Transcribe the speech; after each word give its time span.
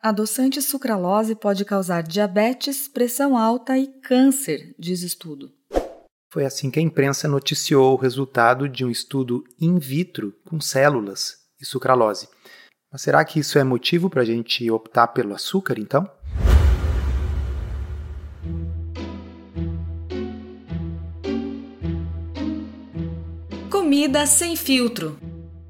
Adoçante 0.00 0.62
sucralose 0.62 1.34
pode 1.34 1.64
causar 1.64 2.04
diabetes, 2.04 2.86
pressão 2.86 3.36
alta 3.36 3.76
e 3.76 3.88
câncer, 3.88 4.72
diz 4.78 5.02
estudo. 5.02 5.50
Foi 6.32 6.44
assim 6.44 6.70
que 6.70 6.78
a 6.78 6.82
imprensa 6.82 7.26
noticiou 7.26 7.94
o 7.94 7.96
resultado 7.96 8.68
de 8.68 8.84
um 8.84 8.90
estudo 8.90 9.42
in 9.60 9.76
vitro 9.80 10.32
com 10.48 10.60
células 10.60 11.38
e 11.60 11.66
sucralose. 11.66 12.28
Mas 12.92 13.02
será 13.02 13.24
que 13.24 13.40
isso 13.40 13.58
é 13.58 13.64
motivo 13.64 14.08
para 14.08 14.22
a 14.22 14.24
gente 14.24 14.70
optar 14.70 15.08
pelo 15.08 15.34
açúcar, 15.34 15.80
então? 15.80 16.08
Comida 23.68 24.26
sem 24.26 24.54
filtro. 24.54 25.18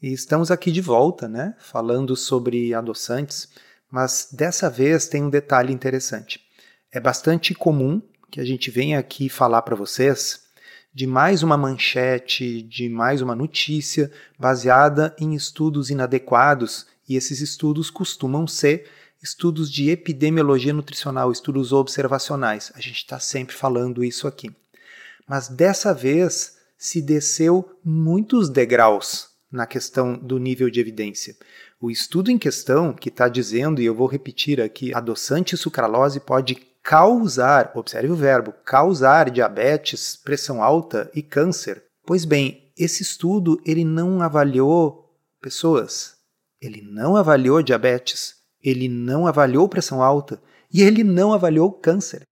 E 0.00 0.12
estamos 0.12 0.50
aqui 0.50 0.70
de 0.70 0.82
volta, 0.82 1.26
né, 1.26 1.54
falando 1.58 2.14
sobre 2.14 2.74
adoçantes, 2.74 3.48
mas 3.90 4.28
dessa 4.30 4.68
vez 4.68 5.08
tem 5.08 5.24
um 5.24 5.30
detalhe 5.30 5.72
interessante. 5.72 6.40
É 6.92 7.00
bastante 7.00 7.54
comum 7.54 8.02
que 8.30 8.38
a 8.38 8.44
gente 8.44 8.70
venha 8.70 8.98
aqui 8.98 9.30
falar 9.30 9.62
para 9.62 9.74
vocês 9.74 10.44
de 10.92 11.06
mais 11.06 11.42
uma 11.42 11.56
manchete, 11.56 12.60
de 12.60 12.90
mais 12.90 13.22
uma 13.22 13.34
notícia 13.34 14.12
baseada 14.38 15.16
em 15.18 15.34
estudos 15.34 15.88
inadequados, 15.88 16.86
e 17.08 17.16
esses 17.16 17.40
estudos 17.40 17.88
costumam 17.88 18.46
ser 18.46 18.90
estudos 19.22 19.72
de 19.72 19.88
epidemiologia 19.88 20.74
nutricional, 20.74 21.32
estudos 21.32 21.72
observacionais. 21.72 22.70
A 22.74 22.80
gente 22.80 22.96
está 22.96 23.18
sempre 23.18 23.54
falando 23.54 24.04
isso 24.04 24.28
aqui. 24.28 24.54
Mas 25.26 25.48
dessa 25.48 25.94
vez 25.94 26.58
se 26.76 27.00
desceu 27.00 27.78
muitos 27.82 28.50
degraus 28.50 29.35
na 29.50 29.66
questão 29.66 30.16
do 30.16 30.38
nível 30.38 30.70
de 30.70 30.80
evidência. 30.80 31.36
O 31.80 31.90
estudo 31.90 32.30
em 32.30 32.38
questão, 32.38 32.92
que 32.92 33.08
está 33.08 33.28
dizendo, 33.28 33.80
e 33.80 33.84
eu 33.84 33.94
vou 33.94 34.06
repetir 34.06 34.60
aqui, 34.60 34.94
adoçante 34.94 35.56
sucralose 35.56 36.20
pode 36.20 36.56
causar, 36.82 37.72
observe 37.74 38.10
o 38.10 38.16
verbo, 38.16 38.52
causar 38.64 39.30
diabetes, 39.30 40.16
pressão 40.16 40.62
alta 40.62 41.10
e 41.14 41.22
câncer. 41.22 41.82
Pois 42.06 42.24
bem, 42.24 42.72
esse 42.78 43.02
estudo 43.02 43.60
ele 43.66 43.84
não 43.84 44.22
avaliou 44.22 45.12
pessoas, 45.40 46.14
ele 46.60 46.82
não 46.82 47.16
avaliou 47.16 47.62
diabetes, 47.62 48.36
ele 48.62 48.88
não 48.88 49.26
avaliou 49.26 49.68
pressão 49.68 50.02
alta 50.02 50.40
e 50.72 50.82
ele 50.82 51.02
não 51.02 51.32
avaliou 51.32 51.72
câncer. 51.72 52.22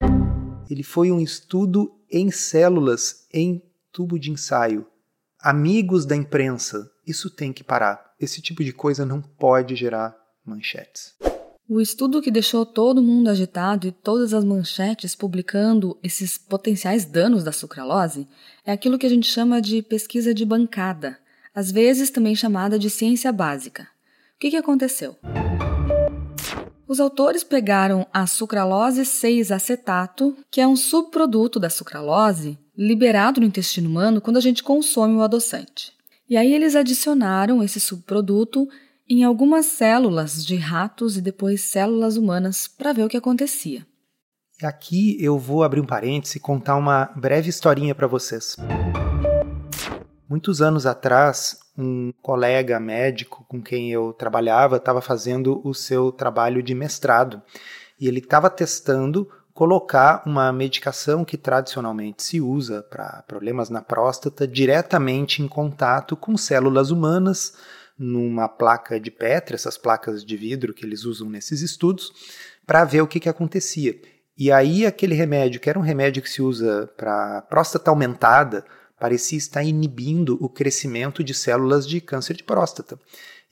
Ele 0.70 0.82
foi 0.82 1.10
um 1.10 1.20
estudo 1.20 1.92
em 2.10 2.30
células 2.30 3.26
em 3.32 3.62
tubo 3.92 4.18
de 4.18 4.30
ensaio. 4.30 4.86
Amigos 5.46 6.06
da 6.06 6.16
imprensa, 6.16 6.90
isso 7.06 7.28
tem 7.28 7.52
que 7.52 7.62
parar. 7.62 8.14
Esse 8.18 8.40
tipo 8.40 8.64
de 8.64 8.72
coisa 8.72 9.04
não 9.04 9.20
pode 9.20 9.76
gerar 9.76 10.16
manchetes. 10.42 11.12
O 11.68 11.82
estudo 11.82 12.22
que 12.22 12.30
deixou 12.30 12.64
todo 12.64 13.02
mundo 13.02 13.28
agitado 13.28 13.86
e 13.86 13.92
todas 13.92 14.32
as 14.32 14.42
manchetes 14.42 15.14
publicando 15.14 15.98
esses 16.02 16.38
potenciais 16.38 17.04
danos 17.04 17.44
da 17.44 17.52
sucralose 17.52 18.26
é 18.64 18.72
aquilo 18.72 18.96
que 18.98 19.04
a 19.04 19.08
gente 19.10 19.30
chama 19.30 19.60
de 19.60 19.82
pesquisa 19.82 20.32
de 20.32 20.46
bancada, 20.46 21.18
às 21.54 21.70
vezes 21.70 22.08
também 22.08 22.34
chamada 22.34 22.78
de 22.78 22.88
ciência 22.88 23.30
básica. 23.30 23.82
O 23.82 24.38
que, 24.40 24.48
que 24.48 24.56
aconteceu? 24.56 25.14
Os 26.88 26.98
autores 26.98 27.44
pegaram 27.44 28.06
a 28.14 28.26
sucralose 28.26 29.02
6-acetato, 29.02 30.34
que 30.50 30.62
é 30.62 30.66
um 30.66 30.74
subproduto 30.74 31.60
da 31.60 31.68
sucralose, 31.68 32.58
liberado 32.76 33.40
no 33.40 33.46
intestino 33.46 33.88
humano 33.88 34.20
quando 34.20 34.36
a 34.36 34.40
gente 34.40 34.62
consome 34.62 35.16
o 35.16 35.22
adoçante. 35.22 35.92
E 36.28 36.36
aí 36.36 36.52
eles 36.52 36.74
adicionaram 36.74 37.62
esse 37.62 37.78
subproduto 37.78 38.68
em 39.08 39.22
algumas 39.22 39.66
células 39.66 40.44
de 40.44 40.56
ratos 40.56 41.16
e 41.16 41.20
depois 41.20 41.60
células 41.60 42.16
humanas 42.16 42.66
para 42.66 42.92
ver 42.92 43.04
o 43.04 43.08
que 43.08 43.16
acontecia. 43.16 43.86
Aqui 44.62 45.16
eu 45.20 45.38
vou 45.38 45.62
abrir 45.62 45.80
um 45.80 45.86
parêntese 45.86 46.38
e 46.38 46.40
contar 46.40 46.76
uma 46.76 47.06
breve 47.16 47.50
historinha 47.50 47.94
para 47.94 48.06
vocês. 48.06 48.56
Muitos 50.28 50.62
anos 50.62 50.86
atrás, 50.86 51.58
um 51.76 52.12
colega 52.22 52.80
médico 52.80 53.44
com 53.48 53.60
quem 53.60 53.92
eu 53.92 54.12
trabalhava 54.12 54.76
estava 54.76 55.02
fazendo 55.02 55.60
o 55.64 55.74
seu 55.74 56.10
trabalho 56.10 56.62
de 56.62 56.74
mestrado 56.74 57.42
e 58.00 58.08
ele 58.08 58.20
estava 58.20 58.48
testando 58.48 59.28
colocar 59.54 60.24
uma 60.26 60.52
medicação 60.52 61.24
que 61.24 61.38
tradicionalmente 61.38 62.24
se 62.24 62.40
usa 62.40 62.82
para 62.82 63.22
problemas 63.26 63.70
na 63.70 63.80
próstata 63.80 64.48
diretamente 64.48 65.40
em 65.40 65.46
contato 65.46 66.16
com 66.16 66.36
células 66.36 66.90
humanas 66.90 67.54
numa 67.96 68.48
placa 68.48 68.98
de 68.98 69.12
Petri, 69.12 69.54
essas 69.54 69.78
placas 69.78 70.24
de 70.24 70.36
vidro 70.36 70.74
que 70.74 70.84
eles 70.84 71.04
usam 71.04 71.30
nesses 71.30 71.62
estudos, 71.62 72.12
para 72.66 72.84
ver 72.84 73.02
o 73.02 73.06
que, 73.06 73.20
que 73.20 73.28
acontecia. 73.28 73.94
E 74.36 74.50
aí 74.50 74.84
aquele 74.84 75.14
remédio, 75.14 75.60
que 75.60 75.70
era 75.70 75.78
um 75.78 75.82
remédio 75.82 76.20
que 76.20 76.28
se 76.28 76.42
usa 76.42 76.90
para 76.96 77.42
próstata 77.42 77.92
aumentada, 77.92 78.64
parecia 78.98 79.38
estar 79.38 79.62
inibindo 79.62 80.38
o 80.40 80.48
crescimento 80.48 81.22
de 81.22 81.34
células 81.34 81.86
de 81.86 82.00
câncer 82.00 82.36
de 82.36 82.42
próstata. 82.42 82.98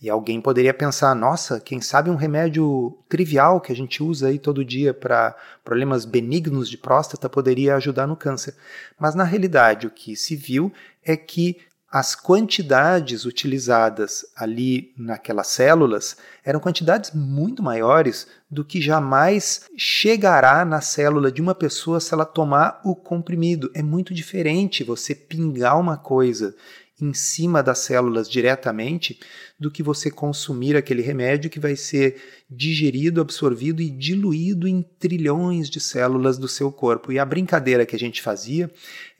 E 0.00 0.10
alguém 0.10 0.40
poderia 0.40 0.74
pensar, 0.74 1.14
nossa, 1.14 1.60
quem 1.60 1.80
sabe 1.80 2.10
um 2.10 2.16
remédio 2.16 2.98
trivial 3.08 3.60
que 3.60 3.70
a 3.70 3.76
gente 3.76 4.02
usa 4.02 4.26
aí 4.28 4.38
todo 4.38 4.64
dia 4.64 4.92
para 4.92 5.36
problemas 5.64 6.04
benignos 6.04 6.68
de 6.68 6.76
próstata 6.76 7.28
poderia 7.28 7.76
ajudar 7.76 8.08
no 8.08 8.16
câncer. 8.16 8.56
Mas 8.98 9.14
na 9.14 9.22
realidade 9.22 9.86
o 9.86 9.90
que 9.90 10.16
se 10.16 10.34
viu 10.34 10.72
é 11.04 11.16
que 11.16 11.58
as 11.92 12.14
quantidades 12.14 13.26
utilizadas 13.26 14.24
ali 14.34 14.94
naquelas 14.96 15.48
células 15.48 16.16
eram 16.42 16.58
quantidades 16.58 17.10
muito 17.12 17.62
maiores 17.62 18.26
do 18.50 18.64
que 18.64 18.80
jamais 18.80 19.66
chegará 19.76 20.64
na 20.64 20.80
célula 20.80 21.30
de 21.30 21.42
uma 21.42 21.54
pessoa 21.54 22.00
se 22.00 22.14
ela 22.14 22.24
tomar 22.24 22.80
o 22.82 22.96
comprimido. 22.96 23.70
É 23.74 23.82
muito 23.82 24.14
diferente 24.14 24.82
você 24.82 25.14
pingar 25.14 25.78
uma 25.78 25.98
coisa 25.98 26.56
em 27.04 27.12
cima 27.12 27.62
das 27.62 27.80
células 27.80 28.28
diretamente 28.28 29.18
do 29.58 29.70
que 29.70 29.82
você 29.82 30.10
consumir 30.10 30.76
aquele 30.76 31.02
remédio 31.02 31.50
que 31.50 31.58
vai 31.58 31.74
ser 31.74 32.44
digerido, 32.48 33.20
absorvido 33.20 33.82
e 33.82 33.90
diluído 33.90 34.68
em 34.68 34.82
trilhões 34.82 35.68
de 35.68 35.80
células 35.80 36.38
do 36.38 36.46
seu 36.46 36.70
corpo. 36.70 37.10
E 37.10 37.18
a 37.18 37.24
brincadeira 37.24 37.84
que 37.84 37.96
a 37.96 37.98
gente 37.98 38.22
fazia 38.22 38.70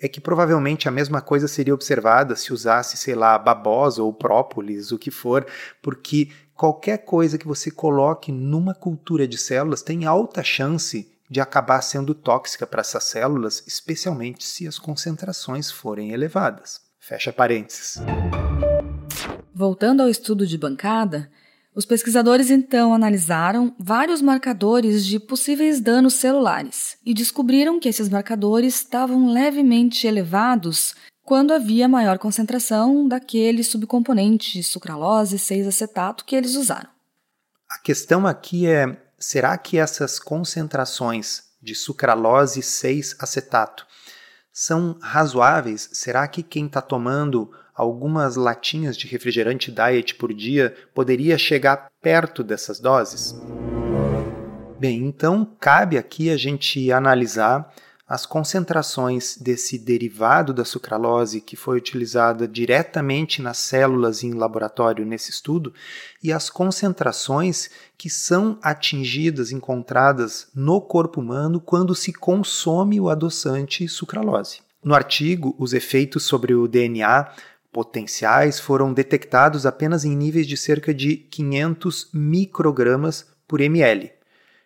é 0.01 0.09
que 0.09 0.21
provavelmente 0.21 0.89
a 0.89 0.93
mesma 0.93 1.21
coisa 1.21 1.49
seria 1.49 1.75
observada 1.75 2.37
se 2.37 2.53
usasse, 2.53 2.97
sei 2.97 3.15
lá, 3.15 3.37
babosa 3.39 4.03
ou 4.03 4.13
própolis, 4.13 4.93
o 4.93 4.99
que 4.99 5.11
for, 5.11 5.47
porque 5.81 6.29
qualquer 6.55 6.99
coisa 6.99 7.39
que 7.39 7.47
você 7.47 7.71
coloque 7.71 8.31
numa 8.31 8.75
cultura 8.75 9.27
de 9.27 9.39
células 9.39 9.83
tem 9.83 10.05
alta 10.05 10.43
chance 10.43 11.11
de 11.29 11.41
acabar 11.41 11.81
sendo 11.81 12.15
tóxica 12.15 12.67
para 12.67 12.83
essas 12.83 13.05
células, 13.05 13.65
especialmente 13.67 14.45
se 14.45 14.69
as 14.69 14.79
concentrações 14.79 15.71
forem 15.71 16.13
elevadas. 16.13 16.92
Fecha 17.05 17.33
parênteses. 17.33 17.99
Voltando 19.53 20.03
ao 20.05 20.09
estudo 20.09 20.47
de 20.47 20.57
bancada, 20.57 21.29
os 21.75 21.85
pesquisadores 21.85 22.49
então 22.49 22.95
analisaram 22.95 23.75
vários 23.77 24.23
marcadores 24.23 25.05
de 25.05 25.19
possíveis 25.19 25.81
danos 25.81 26.15
celulares 26.15 26.97
e 27.05 27.13
descobriram 27.13 27.81
que 27.81 27.89
esses 27.89 28.09
marcadores 28.09 28.77
estavam 28.77 29.33
levemente 29.33 30.07
elevados 30.07 30.95
quando 31.25 31.53
havia 31.53 31.89
maior 31.89 32.21
concentração 32.21 33.09
daquele 33.09 33.65
subcomponente 33.65 34.63
sucralose 34.63 35.39
6-acetato 35.39 36.25
que 36.25 36.37
eles 36.37 36.55
usaram. 36.55 36.89
A 37.69 37.79
questão 37.79 38.29
aqui 38.29 38.69
é: 38.69 38.97
será 39.19 39.59
que 39.59 39.77
essas 39.77 40.21
concentrações 40.21 41.43
de 41.61 41.75
sucralose 41.75 42.61
6-acetato 42.61 43.89
são 44.53 44.99
razoáveis? 45.01 45.89
Será 45.93 46.29
que 46.29 46.43
quem 46.43 46.67
está 46.67 46.83
tomando 46.83 47.51
algumas 47.75 48.37
latinhas 48.37 48.97
de 48.97 49.07
refrigerante 49.07 49.73
diet 49.73 50.15
por 50.15 50.33
dia 50.35 50.75
poderia 50.95 51.39
chegar 51.39 51.91
perto 52.03 52.45
dessas 52.45 52.79
doses? 52.79 53.35
Bem, 54.79 55.07
então 55.07 55.49
cabe 55.59 55.97
aqui 55.97 56.29
a 56.29 56.37
gente 56.37 56.93
analisar 56.93 57.73
as 58.13 58.27
concentrações 58.27 59.39
desse 59.39 59.79
derivado 59.79 60.53
da 60.53 60.67
sucralose 60.67 61.41
que 61.41 61.57
foi 61.57 61.79
utilizada 61.79 62.47
diretamente 62.47 63.41
nas 63.41 63.57
células 63.57 64.23
em 64.23 64.35
laboratório 64.35 65.07
nesse 65.07 65.31
estudo 65.31 65.73
e 66.23 66.31
as 66.31 66.51
concentrações 66.51 67.71
que 67.97 68.11
são 68.11 68.59
atingidas, 68.61 69.51
encontradas 69.51 70.49
no 70.55 70.79
corpo 70.79 71.23
humano 71.23 71.59
quando 71.59 71.95
se 71.95 72.13
consome 72.13 73.01
o 73.01 73.09
adoçante 73.09 73.89
sucralose. 73.89 74.61
No 74.85 74.95
artigo, 74.95 75.57
os 75.59 75.73
efeitos 75.73 76.25
sobre 76.25 76.53
o 76.53 76.69
DNA 76.69 77.33
potenciais 77.73 78.61
foram 78.61 78.93
detectados 78.93 79.65
apenas 79.65 80.05
em 80.05 80.15
níveis 80.15 80.47
de 80.47 80.59
cerca 80.59 80.93
de 80.93 81.17
500 81.17 82.11
microgramas 82.13 83.27
por 83.49 83.63
ml. 83.63 84.13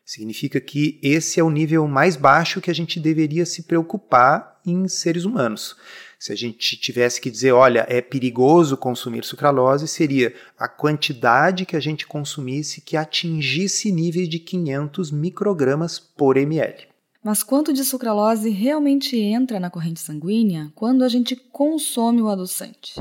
Significa 0.06 0.60
que 0.60 1.00
esse 1.02 1.40
é 1.40 1.42
o 1.42 1.50
nível 1.50 1.88
mais 1.88 2.14
baixo 2.14 2.60
que 2.60 2.70
a 2.70 2.74
gente 2.74 3.00
deveria 3.00 3.44
se 3.44 3.64
preocupar 3.64 4.60
em 4.64 4.86
seres 4.86 5.24
humanos. 5.24 5.74
Se 6.16 6.32
a 6.32 6.36
gente 6.36 6.76
tivesse 6.76 7.20
que 7.20 7.28
dizer, 7.28 7.50
olha, 7.50 7.84
é 7.88 8.00
perigoso 8.00 8.76
consumir 8.76 9.24
sucralose, 9.24 9.88
seria 9.88 10.32
a 10.56 10.68
quantidade 10.68 11.66
que 11.66 11.74
a 11.74 11.80
gente 11.80 12.06
consumisse 12.06 12.80
que 12.80 12.96
atingisse 12.96 13.90
níveis 13.90 14.28
de 14.28 14.38
500 14.38 15.10
microgramas 15.10 15.98
por 15.98 16.36
ml. 16.36 16.86
Mas 17.20 17.42
quanto 17.42 17.72
de 17.72 17.82
sucralose 17.82 18.48
realmente 18.50 19.18
entra 19.18 19.58
na 19.58 19.70
corrente 19.70 19.98
sanguínea 19.98 20.70
quando 20.76 21.02
a 21.02 21.08
gente 21.08 21.34
consome 21.34 22.22
o 22.22 22.28
adoçante? 22.28 22.94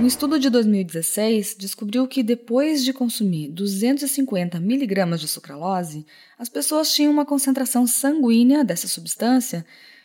Um 0.00 0.06
estudo 0.06 0.38
de 0.38 0.48
2016 0.48 1.54
descobriu 1.58 2.08
que 2.08 2.22
depois 2.22 2.82
de 2.82 2.90
consumir 2.90 3.50
250 3.50 4.58
miligramas 4.58 5.20
de 5.20 5.28
sucralose, 5.28 6.06
as 6.38 6.48
pessoas 6.48 6.90
tinham 6.94 7.12
uma 7.12 7.26
concentração 7.26 7.86
sanguínea 7.86 8.64
dessa 8.64 8.88
substância 8.88 9.62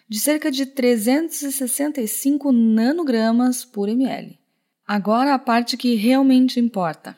de 0.09 0.19
cerca 0.19 0.51
de 0.51 0.65
365 0.65 2.51
nanogramas 2.51 3.63
por 3.63 3.87
ml. 3.87 4.37
Agora 4.85 5.33
a 5.33 5.39
parte 5.39 5.77
que 5.77 5.95
realmente 5.95 6.59
importa. 6.59 7.17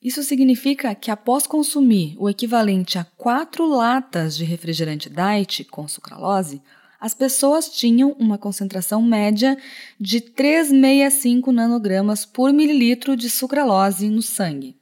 Isso 0.00 0.22
significa 0.22 0.94
que 0.94 1.10
após 1.10 1.44
consumir 1.44 2.14
o 2.20 2.30
equivalente 2.30 3.00
a 3.00 3.04
4 3.04 3.66
latas 3.66 4.36
de 4.36 4.44
refrigerante 4.44 5.10
diet 5.10 5.64
com 5.64 5.88
sucralose, 5.88 6.62
as 7.00 7.14
pessoas 7.14 7.68
tinham 7.68 8.12
uma 8.18 8.38
concentração 8.38 9.02
média 9.02 9.56
de 10.00 10.20
365 10.20 11.52
nanogramas 11.52 12.24
por 12.24 12.52
mililitro 12.52 13.16
de 13.16 13.28
sucralose 13.28 14.08
no 14.08 14.22
sangue. 14.22 14.76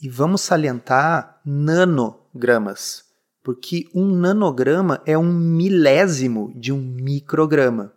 E 0.00 0.08
vamos 0.08 0.40
salientar 0.40 1.40
nanogramas, 1.46 3.04
porque 3.42 3.84
um 3.94 4.06
nanograma 4.06 5.00
é 5.06 5.16
um 5.16 5.32
milésimo 5.32 6.52
de 6.56 6.72
um 6.72 6.80
micrograma. 6.80 7.92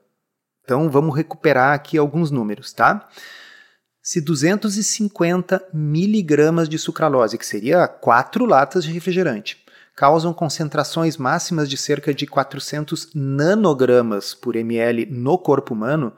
Então 0.64 0.90
vamos 0.90 1.16
recuperar 1.16 1.74
aqui 1.74 1.98
alguns 1.98 2.30
números, 2.30 2.74
tá? 2.74 3.08
Se 4.02 4.22
250 4.22 5.70
miligramas 5.74 6.70
de 6.70 6.78
sucralose, 6.78 7.40
que 7.40 7.46
seria 7.46 7.88
4 7.88 8.46
latas 8.46 8.84
de 8.84 8.92
refrigerante, 8.92 9.65
causam 9.96 10.34
concentrações 10.34 11.16
máximas 11.16 11.70
de 11.70 11.78
cerca 11.78 12.14
de 12.14 12.28
400 12.28 13.10
nanogramas 13.16 14.34
por 14.34 14.56
ml 14.56 15.06
no 15.06 15.38
corpo 15.38 15.74
humano, 15.74 16.12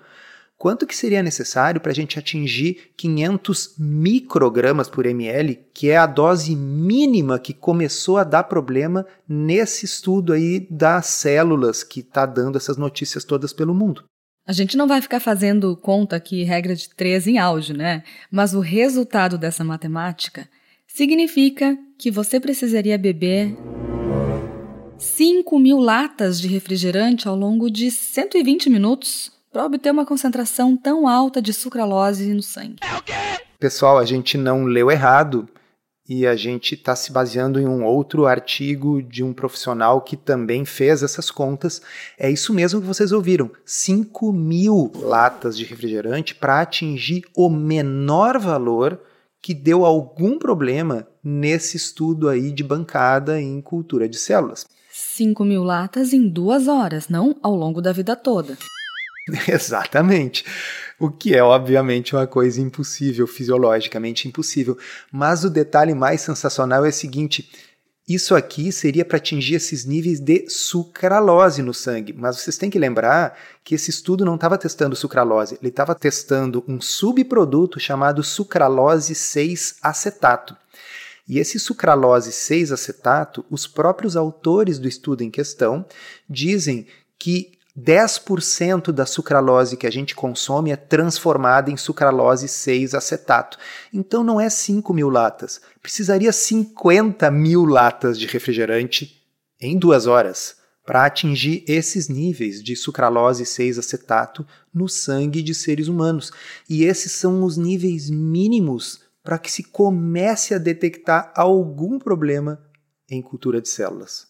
quanto 0.58 0.88
que 0.88 0.96
seria 0.96 1.22
necessário 1.22 1.80
para 1.80 1.92
a 1.92 1.96
gente 1.96 2.18
atingir 2.18 2.92
500 2.98 3.76
microgramas 3.78 4.90
por 4.90 5.06
ml, 5.06 5.60
que 5.74 5.90
é 5.92 5.98
a 5.98 6.08
dose 6.08 6.56
mínima 6.56 7.38
que 7.38 7.54
começou 7.54 8.18
a 8.18 8.24
dar 8.24 8.46
problema 8.46 9.06
nesse 9.30 9.86
estudo 9.86 10.34
aí 10.34 10.68
das 10.72 11.06
células 11.06 11.84
que 11.84 12.00
está 12.00 12.26
dando 12.26 12.58
essas 12.58 12.78
notícias 12.78 13.24
todas 13.24 13.54
pelo 13.54 13.76
mundo. 13.76 14.04
A 14.48 14.54
gente 14.54 14.78
não 14.78 14.88
vai 14.88 15.02
ficar 15.02 15.20
fazendo 15.20 15.76
conta 15.76 16.16
aqui 16.16 16.42
regra 16.44 16.74
de 16.74 16.90
três 16.90 17.28
em 17.28 17.38
áudio, 17.38 17.76
né? 17.76 18.02
Mas 18.32 18.54
o 18.54 18.62
resultado 18.62 19.38
dessa 19.38 19.64
matemática 19.64 20.48
significa 20.98 21.78
que 21.96 22.10
você 22.10 22.40
precisaria 22.40 22.98
beber 22.98 23.56
5 24.98 25.60
mil 25.60 25.78
latas 25.78 26.42
de 26.42 26.48
refrigerante 26.48 27.28
ao 27.28 27.36
longo 27.36 27.70
de 27.70 27.92
120 27.92 28.68
minutos 28.68 29.32
para 29.54 29.64
obter 29.64 29.92
uma 29.92 30.08
concentração 30.08 30.76
tão 30.76 31.08
alta 31.08 31.40
de 31.40 31.54
sucralose 31.54 32.34
no 32.34 32.42
sangue. 32.42 32.78
Pessoal, 33.60 34.00
a 34.00 34.06
gente 34.06 34.40
não 34.40 34.66
leu 34.66 34.90
errado 34.90 35.48
e 36.10 36.26
a 36.26 36.36
gente 36.36 36.74
está 36.74 36.96
se 36.96 37.12
baseando 37.12 37.60
em 37.60 37.68
um 37.68 37.86
outro 37.86 38.26
artigo 38.26 39.04
de 39.04 39.24
um 39.24 39.34
profissional 39.34 40.02
que 40.02 40.18
também 40.18 40.66
fez 40.66 41.04
essas 41.04 41.30
contas. 41.30 41.80
É 42.18 42.28
isso 42.28 42.52
mesmo 42.52 42.82
que 42.82 42.88
vocês 42.88 43.12
ouviram: 43.12 43.52
5 43.64 44.34
mil 44.34 44.92
latas 44.96 45.56
de 45.56 45.64
refrigerante 45.64 46.34
para 46.34 46.60
atingir 46.60 47.24
o 47.36 47.52
menor 47.52 48.40
valor 48.40 49.00
que 49.48 49.54
deu 49.54 49.86
algum 49.86 50.38
problema 50.38 51.08
nesse 51.24 51.78
estudo 51.78 52.28
aí 52.28 52.52
de 52.52 52.66
bancada 52.66 53.40
em 53.40 53.62
cultura 53.62 54.06
de 54.10 54.18
células. 54.18 54.66
5 54.92 55.46
mil 55.46 55.64
latas 55.64 56.12
em 56.12 56.28
duas 56.28 56.68
horas, 56.68 57.08
não 57.08 57.34
ao 57.42 57.56
longo 57.56 57.82
da 57.82 57.94
vida 57.94 58.14
toda. 58.14 58.58
Exatamente. 59.48 60.44
O 61.00 61.10
que 61.10 61.34
é, 61.34 61.42
obviamente, 61.42 62.14
uma 62.14 62.28
coisa 62.28 62.60
impossível, 62.60 63.26
fisiologicamente 63.26 64.28
impossível. 64.28 64.78
Mas 65.10 65.46
o 65.46 65.50
detalhe 65.50 65.94
mais 65.94 66.20
sensacional 66.20 66.86
é 66.86 66.90
o 66.90 66.94
seguinte: 66.94 67.50
isso 68.08 68.34
aqui 68.34 68.72
seria 68.72 69.04
para 69.04 69.18
atingir 69.18 69.56
esses 69.56 69.84
níveis 69.84 70.22
de 70.22 70.50
sucralose 70.50 71.62
no 71.62 71.74
sangue. 71.74 72.14
Mas 72.14 72.38
vocês 72.38 72.58
têm 72.58 72.70
que 72.70 72.80
lembrar 72.80 73.38
que 73.66 73.76
esse 73.76 73.90
estudo 73.90 74.24
não 74.24 74.36
estava 74.36 74.58
testando 74.58 74.96
sucralose, 74.96 75.58
ele 75.62 75.70
estava 75.70 75.94
testando 75.94 76.64
um 76.68 76.80
subproduto 76.80 77.80
chamado 77.82 78.24
sucralose 78.24 79.14
6-acetato. 79.14 80.56
E 81.28 81.38
esse 81.38 81.60
sucralose 81.60 82.32
6-acetato, 82.32 83.44
os 83.50 83.68
próprios 83.68 84.16
autores 84.16 84.80
do 84.80 84.88
estudo 84.88 85.22
em 85.22 85.30
questão 85.30 85.86
dizem 86.30 86.88
que 87.20 87.58
10% 87.78 88.92
da 88.92 89.06
sucralose 89.06 89.78
que 89.78 89.86
a 89.86 89.92
gente 89.92 90.16
consome 90.16 90.72
é 90.72 90.76
transformada 90.76 91.70
em 91.70 91.78
sucralose 91.78 92.48
6-acetato. 92.48 93.58
Então 93.94 94.24
não 94.24 94.42
é 94.42 94.50
5 94.50 94.92
mil 94.94 95.10
latas. 95.10 95.62
Precisaria 95.88 96.34
50 96.34 97.32
mil 97.32 97.64
latas 97.64 98.20
de 98.20 98.28
refrigerante 98.28 99.24
em 99.58 99.80
duas 99.80 100.06
horas 100.06 100.58
para 100.86 101.06
atingir 101.06 101.64
esses 101.66 102.10
níveis 102.10 102.62
de 102.62 102.76
sucralose 102.76 103.46
6-acetato 103.46 104.46
no 104.74 104.90
sangue 104.90 105.42
de 105.42 105.56
seres 105.56 105.88
humanos. 105.88 106.30
E 106.70 106.84
esses 106.84 107.14
são 107.14 107.42
os 107.42 107.56
níveis 107.56 108.10
mínimos 108.10 109.00
para 109.24 109.40
que 109.40 109.50
se 109.50 109.64
comece 109.64 110.54
a 110.54 110.58
detectar 110.58 111.32
algum 111.34 111.98
problema 111.98 112.62
em 113.10 113.22
cultura 113.22 113.62
de 113.62 113.70
células 113.70 114.28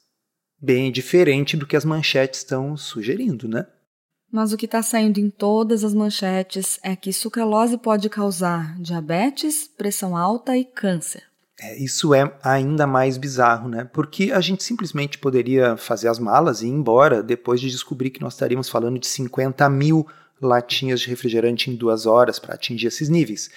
bem 0.60 0.92
diferente 0.92 1.56
do 1.56 1.66
que 1.66 1.76
as 1.76 1.86
manchetes 1.86 2.42
estão 2.42 2.76
sugerindo, 2.78 3.48
né? 3.48 3.66
Mas 4.32 4.52
o 4.52 4.58
que 4.58 4.66
está 4.66 4.84
saindo 4.84 5.20
em 5.20 5.30
todas 5.30 5.84
as 5.84 5.94
manchetes 5.94 6.80
é 6.84 6.96
que 6.96 7.14
sucralose 7.14 7.78
pode 7.78 8.10
causar 8.10 8.78
diabetes, 8.80 9.68
pressão 9.68 10.16
alta 10.16 10.56
e 10.56 10.64
câncer. 10.64 11.24
É, 11.60 11.76
isso 11.76 12.14
é 12.14 12.32
ainda 12.44 12.86
mais 12.86 13.18
bizarro, 13.18 13.68
né? 13.68 13.90
Porque 13.92 14.32
a 14.32 14.40
gente 14.40 14.64
simplesmente 14.64 15.18
poderia 15.18 15.76
fazer 15.76 16.08
as 16.08 16.20
malas 16.20 16.62
e 16.62 16.68
ir 16.68 16.70
embora 16.70 17.24
depois 17.24 17.60
de 17.60 17.72
descobrir 17.72 18.12
que 18.12 18.22
nós 18.22 18.34
estaríamos 18.34 18.70
falando 18.70 19.00
de 19.00 19.08
50 19.08 19.68
mil 19.70 20.06
latinhas 20.40 21.00
de 21.00 21.10
refrigerante 21.10 21.72
em 21.72 21.76
duas 21.76 22.06
horas 22.06 22.38
para 22.38 22.54
atingir 22.54 22.88
esses 22.88 23.10
níveis. 23.10 23.50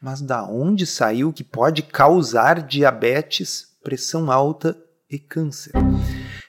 Mas 0.00 0.20
da 0.20 0.44
onde 0.44 0.86
saiu 0.86 1.32
que 1.32 1.42
pode 1.42 1.82
causar 1.82 2.62
diabetes, 2.62 3.66
pressão 3.82 4.30
alta 4.30 4.80
e 5.10 5.18
câncer? 5.18 5.72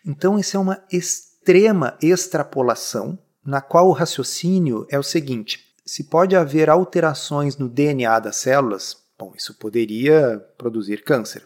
Então, 0.05 0.37
isso 0.37 0.55
é 0.55 0.59
uma 0.59 0.83
extrema 0.91 1.97
extrapolação, 2.01 3.17
na 3.43 3.59
qual 3.59 3.89
o 3.89 3.93
raciocínio 3.93 4.85
é 4.89 4.99
o 4.99 5.03
seguinte: 5.03 5.59
se 5.83 6.03
pode 6.03 6.35
haver 6.35 6.69
alterações 6.69 7.57
no 7.57 7.67
DNA 7.67 8.19
das 8.19 8.35
células, 8.37 9.00
bom, 9.21 9.33
isso 9.37 9.53
poderia 9.53 10.43
produzir 10.57 11.03
câncer. 11.03 11.43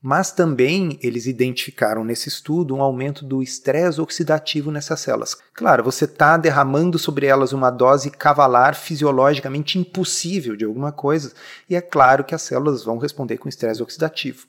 Mas 0.00 0.30
também 0.30 1.00
eles 1.02 1.26
identificaram 1.26 2.04
nesse 2.04 2.28
estudo 2.28 2.76
um 2.76 2.82
aumento 2.82 3.24
do 3.24 3.42
estresse 3.42 4.00
oxidativo 4.00 4.70
nessas 4.70 5.00
células. 5.00 5.36
Claro, 5.52 5.82
você 5.82 6.04
está 6.04 6.36
derramando 6.36 6.96
sobre 6.96 7.26
elas 7.26 7.52
uma 7.52 7.70
dose 7.70 8.08
cavalar 8.10 8.76
fisiologicamente 8.76 9.80
impossível 9.80 10.54
de 10.54 10.64
alguma 10.64 10.92
coisa, 10.92 11.32
e 11.68 11.74
é 11.74 11.80
claro 11.80 12.22
que 12.22 12.36
as 12.36 12.42
células 12.42 12.84
vão 12.84 12.98
responder 12.98 13.38
com 13.38 13.48
estresse 13.48 13.82
oxidativo. 13.82 14.46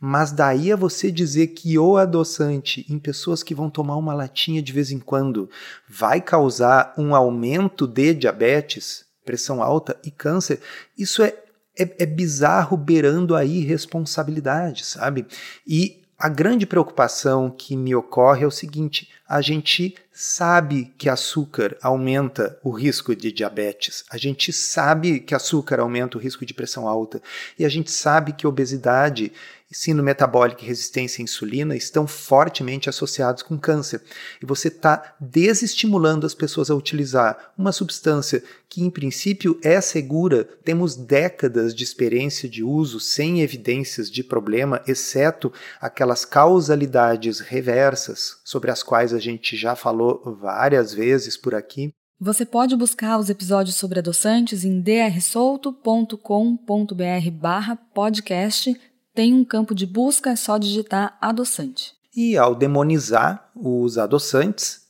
Mas 0.00 0.32
daí 0.32 0.72
a 0.72 0.76
você 0.76 1.12
dizer 1.12 1.48
que 1.48 1.78
o 1.78 1.96
adoçante 1.96 2.84
em 2.88 2.98
pessoas 2.98 3.44
que 3.44 3.54
vão 3.54 3.70
tomar 3.70 3.96
uma 3.96 4.14
latinha 4.14 4.60
de 4.60 4.72
vez 4.72 4.90
em 4.90 4.98
quando 4.98 5.48
vai 5.88 6.20
causar 6.20 6.94
um 6.98 7.14
aumento 7.14 7.86
de 7.86 8.12
diabetes, 8.12 9.04
pressão 9.24 9.62
alta 9.62 9.96
e 10.02 10.10
câncer, 10.10 10.60
isso 10.96 11.22
é 11.22 11.45
é, 11.78 12.02
é 12.02 12.06
bizarro 12.06 12.76
beirando 12.76 13.34
a 13.34 13.44
irresponsabilidade, 13.44 14.84
sabe? 14.84 15.26
E 15.66 16.02
a 16.18 16.30
grande 16.30 16.66
preocupação 16.66 17.50
que 17.50 17.76
me 17.76 17.94
ocorre 17.94 18.44
é 18.44 18.46
o 18.46 18.50
seguinte: 18.50 19.08
a 19.28 19.42
gente 19.42 19.94
sabe 20.10 20.94
que 20.96 21.10
açúcar 21.10 21.76
aumenta 21.82 22.58
o 22.64 22.70
risco 22.70 23.14
de 23.14 23.30
diabetes, 23.30 24.04
a 24.10 24.16
gente 24.16 24.50
sabe 24.52 25.20
que 25.20 25.34
açúcar 25.34 25.78
aumenta 25.80 26.16
o 26.16 26.20
risco 26.20 26.46
de 26.46 26.54
pressão 26.54 26.88
alta 26.88 27.20
e 27.58 27.64
a 27.64 27.68
gente 27.68 27.90
sabe 27.90 28.32
que 28.32 28.46
obesidade 28.46 29.30
síndrome 29.74 30.06
metabólica 30.06 30.62
e 30.62 30.66
resistência 30.66 31.20
à 31.20 31.24
insulina 31.24 31.76
estão 31.76 32.06
fortemente 32.06 32.88
associados 32.88 33.42
com 33.42 33.58
câncer. 33.58 34.00
E 34.40 34.46
você 34.46 34.68
está 34.68 35.16
desestimulando 35.20 36.24
as 36.24 36.34
pessoas 36.34 36.70
a 36.70 36.74
utilizar 36.74 37.52
uma 37.58 37.72
substância 37.72 38.42
que, 38.68 38.82
em 38.82 38.90
princípio, 38.90 39.58
é 39.62 39.80
segura. 39.80 40.44
Temos 40.44 40.94
décadas 40.94 41.74
de 41.74 41.82
experiência 41.82 42.48
de 42.48 42.62
uso 42.62 43.00
sem 43.00 43.42
evidências 43.42 44.10
de 44.10 44.22
problema, 44.22 44.82
exceto 44.86 45.52
aquelas 45.80 46.24
causalidades 46.24 47.40
reversas 47.40 48.38
sobre 48.44 48.70
as 48.70 48.82
quais 48.82 49.12
a 49.12 49.18
gente 49.18 49.56
já 49.56 49.74
falou 49.74 50.22
várias 50.40 50.94
vezes 50.94 51.36
por 51.36 51.54
aqui. 51.54 51.92
Você 52.18 52.46
pode 52.46 52.74
buscar 52.74 53.18
os 53.18 53.28
episódios 53.28 53.76
sobre 53.76 53.98
adoçantes 53.98 54.64
em 54.64 54.80
drsolto.com.br 54.80 57.30
barra 57.30 57.76
podcast 57.76 58.74
tem 59.16 59.32
um 59.32 59.46
campo 59.46 59.74
de 59.74 59.86
busca, 59.86 60.30
é 60.30 60.36
só 60.36 60.58
digitar 60.58 61.16
adoçante. 61.22 61.94
E 62.14 62.36
ao 62.36 62.54
demonizar 62.54 63.50
os 63.56 63.96
adoçantes, 63.96 64.82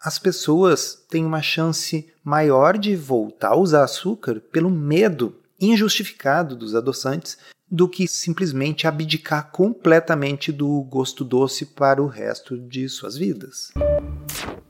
as 0.00 0.20
pessoas 0.20 1.04
têm 1.10 1.24
uma 1.24 1.42
chance 1.42 2.08
maior 2.24 2.78
de 2.78 2.94
voltar 2.94 3.48
a 3.48 3.56
usar 3.56 3.82
açúcar 3.82 4.40
pelo 4.52 4.70
medo 4.70 5.34
injustificado 5.60 6.54
dos 6.54 6.76
adoçantes 6.76 7.36
do 7.68 7.88
que 7.88 8.06
simplesmente 8.06 8.86
abdicar 8.86 9.50
completamente 9.50 10.52
do 10.52 10.80
gosto 10.82 11.24
doce 11.24 11.66
para 11.66 12.00
o 12.00 12.06
resto 12.06 12.56
de 12.56 12.88
suas 12.88 13.16
vidas. 13.16 13.72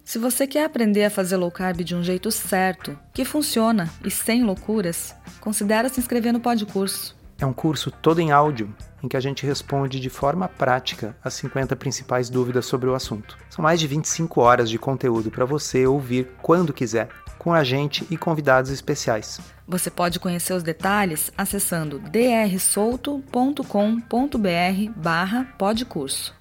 Se 0.05 0.19
você 0.19 0.47
quer 0.47 0.65
aprender 0.65 1.05
a 1.05 1.11
fazer 1.11 1.37
low 1.37 1.51
carb 1.51 1.83
de 1.83 1.95
um 1.95 2.03
jeito 2.03 2.31
certo, 2.31 2.99
que 3.13 3.25
funciona 3.27 3.91
e 4.05 4.11
sem 4.11 4.43
loucuras, 4.43 5.15
considere 5.41 5.89
se 5.91 6.01
inscrever 6.01 6.33
no 6.33 6.41
Podcurso. 6.41 7.22
É 7.43 7.45
um 7.45 7.53
curso 7.53 7.91
todo 7.91 8.21
em 8.21 8.31
áudio 8.31 8.73
em 9.03 9.09
que 9.09 9.17
a 9.17 9.21
gente 9.21 9.45
responde 9.45 9.99
de 9.99 10.09
forma 10.09 10.47
prática 10.47 11.17
as 11.25 11.35
50 11.35 11.75
principais 11.75 12.31
dúvidas 12.31 12.67
sobre 12.67 12.89
o 12.89 12.95
assunto. 12.95 13.37
São 13.51 13.65
mais 13.65 13.81
de 13.81 13.89
25 13.89 14.41
horas 14.41 14.71
de 14.71 14.79
conteúdo 14.79 15.29
para 15.29 15.45
você 15.45 15.85
ouvir 15.85 16.29
quando 16.41 16.73
quiser, 16.73 17.09
com 17.41 17.53
a 17.53 17.65
gente 17.65 18.07
e 18.09 18.17
convidados 18.17 18.71
especiais. 18.71 19.41
Você 19.67 19.91
pode 19.91 20.21
conhecer 20.21 20.53
os 20.53 20.63
detalhes 20.63 21.33
acessando 21.37 21.99
drsolto.com.br 21.99 24.93
barra 24.95 25.45
podcurso. 25.59 26.33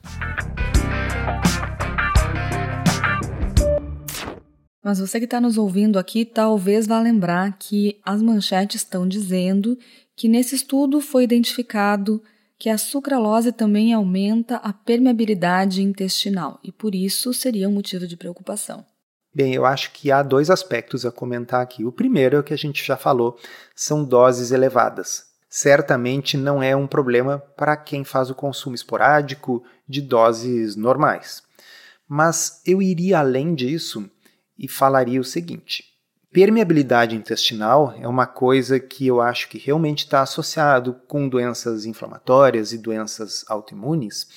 Mas 4.83 4.99
você 4.99 5.17
que 5.17 5.25
está 5.25 5.41
nos 5.41 5.57
ouvindo 5.57 5.97
aqui 5.97 6.25
talvez 6.25 6.85
vá 6.85 6.99
lembrar 6.99 7.57
que 7.57 7.99
as 8.05 8.21
manchetes 8.21 8.81
estão 8.81 9.07
dizendo 9.07 9.75
que 10.21 10.29
nesse 10.29 10.53
estudo 10.53 11.01
foi 11.01 11.23
identificado 11.23 12.21
que 12.59 12.69
a 12.69 12.77
sucralose 12.77 13.51
também 13.51 13.91
aumenta 13.91 14.57
a 14.57 14.71
permeabilidade 14.71 15.81
intestinal 15.81 16.59
e 16.63 16.71
por 16.71 16.93
isso 16.93 17.33
seria 17.33 17.67
um 17.67 17.71
motivo 17.71 18.05
de 18.05 18.15
preocupação. 18.15 18.85
Bem, 19.33 19.55
eu 19.55 19.65
acho 19.65 19.91
que 19.93 20.11
há 20.11 20.21
dois 20.21 20.51
aspectos 20.51 21.07
a 21.07 21.11
comentar 21.11 21.59
aqui. 21.59 21.83
O 21.83 21.91
primeiro 21.91 22.35
é 22.35 22.39
o 22.39 22.43
que 22.43 22.53
a 22.53 22.57
gente 22.57 22.85
já 22.85 22.95
falou, 22.95 23.35
são 23.75 24.05
doses 24.05 24.51
elevadas. 24.51 25.23
Certamente 25.49 26.37
não 26.37 26.61
é 26.61 26.75
um 26.75 26.85
problema 26.85 27.39
para 27.57 27.75
quem 27.75 28.03
faz 28.03 28.29
o 28.29 28.35
consumo 28.35 28.75
esporádico 28.75 29.63
de 29.89 30.01
doses 30.01 30.75
normais. 30.75 31.41
Mas 32.07 32.61
eu 32.63 32.79
iria 32.79 33.17
além 33.17 33.55
disso 33.55 34.07
e 34.55 34.67
falaria 34.67 35.19
o 35.19 35.23
seguinte: 35.23 35.90
Permeabilidade 36.31 37.13
intestinal 37.13 37.93
é 37.99 38.07
uma 38.07 38.25
coisa 38.25 38.79
que 38.79 39.05
eu 39.05 39.19
acho 39.19 39.49
que 39.49 39.57
realmente 39.57 40.05
está 40.05 40.21
associado 40.21 40.95
com 41.05 41.27
doenças 41.27 41.85
inflamatórias 41.85 42.71
e 42.71 42.77
doenças 42.77 43.43
autoimunes, 43.49 44.29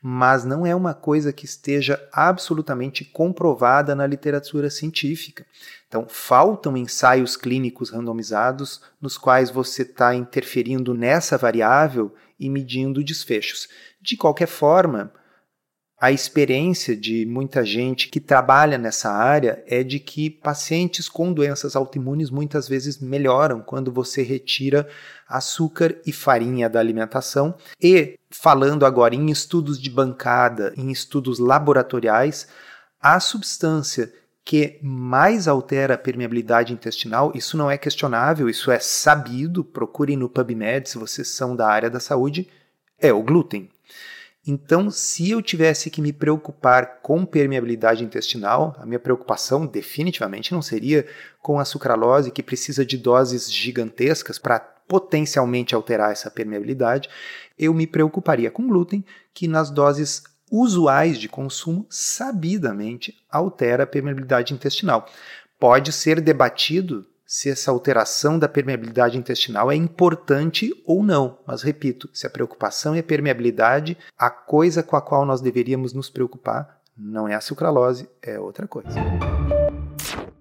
mas 0.00 0.42
não 0.42 0.64
é 0.64 0.74
uma 0.74 0.94
coisa 0.94 1.34
que 1.34 1.44
esteja 1.44 2.02
absolutamente 2.10 3.04
comprovada 3.04 3.94
na 3.94 4.06
literatura 4.06 4.70
científica. 4.70 5.44
Então, 5.86 6.06
faltam 6.08 6.78
ensaios 6.78 7.36
clínicos 7.36 7.90
randomizados 7.90 8.80
nos 8.98 9.18
quais 9.18 9.50
você 9.50 9.82
está 9.82 10.14
interferindo 10.14 10.94
nessa 10.94 11.36
variável 11.36 12.14
e 12.40 12.48
medindo 12.48 13.04
desfechos. 13.04 13.68
De 14.00 14.16
qualquer 14.16 14.48
forma, 14.48 15.12
a 16.00 16.10
experiência 16.10 16.96
de 16.96 17.24
muita 17.24 17.64
gente 17.64 18.08
que 18.08 18.20
trabalha 18.20 18.76
nessa 18.76 19.10
área 19.10 19.62
é 19.66 19.82
de 19.82 19.98
que 19.98 20.28
pacientes 20.28 21.08
com 21.08 21.32
doenças 21.32 21.76
autoimunes 21.76 22.30
muitas 22.30 22.68
vezes 22.68 22.98
melhoram 22.98 23.60
quando 23.60 23.92
você 23.92 24.22
retira 24.22 24.88
açúcar 25.28 25.96
e 26.04 26.12
farinha 26.12 26.68
da 26.68 26.80
alimentação. 26.80 27.54
E, 27.80 28.18
falando 28.28 28.84
agora 28.84 29.14
em 29.14 29.30
estudos 29.30 29.80
de 29.80 29.88
bancada, 29.88 30.74
em 30.76 30.90
estudos 30.90 31.38
laboratoriais, 31.38 32.48
a 33.00 33.20
substância 33.20 34.12
que 34.44 34.78
mais 34.82 35.48
altera 35.48 35.94
a 35.94 35.98
permeabilidade 35.98 36.72
intestinal, 36.72 37.32
isso 37.34 37.56
não 37.56 37.70
é 37.70 37.78
questionável, 37.78 38.48
isso 38.48 38.70
é 38.70 38.78
sabido, 38.78 39.64
procurem 39.64 40.18
no 40.18 40.28
PubMed 40.28 40.88
se 40.88 40.98
vocês 40.98 41.28
são 41.28 41.56
da 41.56 41.66
área 41.66 41.88
da 41.88 42.00
saúde, 42.00 42.48
é 42.98 43.12
o 43.12 43.22
glúten. 43.22 43.70
Então, 44.46 44.90
se 44.90 45.30
eu 45.30 45.40
tivesse 45.40 45.88
que 45.88 46.02
me 46.02 46.12
preocupar 46.12 47.00
com 47.00 47.24
permeabilidade 47.24 48.04
intestinal, 48.04 48.76
a 48.78 48.84
minha 48.84 48.98
preocupação 48.98 49.64
definitivamente 49.66 50.52
não 50.52 50.60
seria 50.60 51.06
com 51.40 51.58
a 51.58 51.64
sucralose, 51.64 52.30
que 52.30 52.42
precisa 52.42 52.84
de 52.84 52.98
doses 52.98 53.50
gigantescas 53.50 54.38
para 54.38 54.60
potencialmente 54.60 55.74
alterar 55.74 56.12
essa 56.12 56.30
permeabilidade. 56.30 57.08
Eu 57.58 57.72
me 57.72 57.86
preocuparia 57.86 58.50
com 58.50 58.68
glúten, 58.68 59.02
que 59.32 59.48
nas 59.48 59.70
doses 59.70 60.22
usuais 60.50 61.18
de 61.18 61.28
consumo, 61.28 61.86
sabidamente 61.88 63.16
altera 63.30 63.84
a 63.84 63.86
permeabilidade 63.86 64.52
intestinal. 64.52 65.08
Pode 65.58 65.90
ser 65.90 66.20
debatido 66.20 67.06
se 67.26 67.50
essa 67.50 67.70
alteração 67.70 68.38
da 68.38 68.48
permeabilidade 68.48 69.18
intestinal 69.18 69.70
é 69.70 69.74
importante 69.74 70.70
ou 70.86 71.02
não. 71.02 71.38
Mas 71.46 71.62
repito, 71.62 72.08
se 72.12 72.26
a 72.26 72.30
preocupação 72.30 72.94
é 72.94 73.02
permeabilidade, 73.02 73.96
a 74.18 74.30
coisa 74.30 74.82
com 74.82 74.96
a 74.96 75.02
qual 75.02 75.24
nós 75.24 75.40
deveríamos 75.40 75.92
nos 75.92 76.10
preocupar 76.10 76.80
não 76.96 77.26
é 77.26 77.34
a 77.34 77.40
sucralose, 77.40 78.08
é 78.22 78.38
outra 78.38 78.68
coisa. 78.68 78.90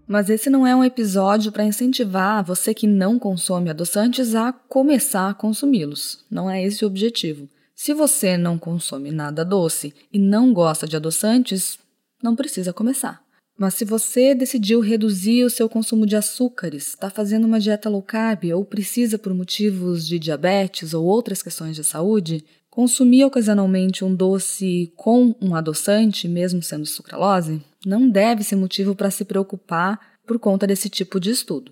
Mas 0.06 0.30
esse 0.30 0.50
não 0.50 0.68
é 0.68 0.76
um 0.76 0.84
episódio 0.84 1.52
para 1.52 1.64
incentivar 1.64 2.44
você 2.44 2.74
que 2.74 2.86
não 2.86 3.18
consome 3.18 3.70
adoçantes 3.70 4.36
a 4.36 4.54
começar 4.54 5.30
a 5.30 5.34
consumi-los. 5.34 6.24
Não 6.30 6.50
é 6.50 6.64
esse 6.64 6.84
o 6.84 6.88
objetivo. 6.88 7.50
Se 7.74 7.94
você 7.94 8.38
não 8.38 8.60
consome 8.60 9.12
nada 9.12 9.44
doce 9.44 9.94
e 10.12 10.20
não 10.20 10.54
gosta 10.54 10.88
de 10.88 10.96
adoçantes, 10.96 11.80
não 12.22 12.36
precisa 12.36 12.72
começar. 12.72 13.23
Mas 13.58 13.76
se 13.76 13.86
você 13.86 14.34
decidiu 14.34 14.80
reduzir 14.80 15.44
o 15.44 15.50
seu 15.50 15.70
consumo 15.70 16.06
de 16.06 16.16
açúcares, 16.16 16.90
está 16.90 17.10
fazendo 17.10 17.46
uma 17.46 17.60
dieta 17.60 17.90
low 17.90 18.02
carb 18.02 18.46
ou 18.54 18.66
precisa 18.66 19.20
por 19.20 19.34
motivos 19.34 20.08
de 20.08 20.18
diabetes 20.18 20.94
ou 20.94 21.06
outras 21.06 21.44
questões 21.44 21.76
de 21.76 21.84
saúde, 21.84 22.44
consumir 22.70 23.24
ocasionalmente 23.24 24.04
um 24.04 24.16
doce 24.16 24.92
com 24.96 25.36
um 25.40 25.56
adoçante, 25.56 26.28
mesmo 26.28 26.64
sendo 26.64 26.88
sucralose, 26.88 27.62
não 27.86 28.10
deve 28.10 28.44
ser 28.44 28.56
motivo 28.56 28.96
para 28.96 29.12
se 29.12 29.24
preocupar 29.24 30.00
por 30.26 30.40
conta 30.40 30.66
desse 30.66 30.90
tipo 30.90 31.20
de 31.20 31.30
estudo. 31.30 31.72